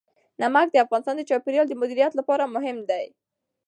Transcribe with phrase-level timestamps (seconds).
[0.41, 3.05] نمک د افغانستان د چاپیریال د مدیریت لپاره مهم دي.